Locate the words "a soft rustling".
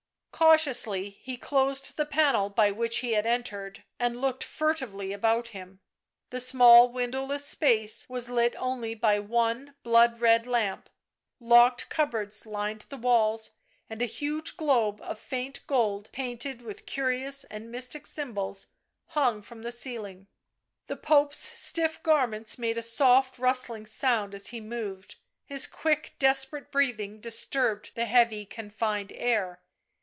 22.79-23.85